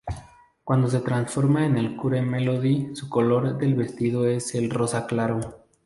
[0.63, 5.63] Cuando se transforma en Cure Melody su color del vestido es el rosa claro.